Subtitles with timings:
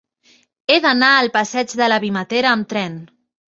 [0.69, 3.01] He d'anar a la passeig de la Vimetera amb tren.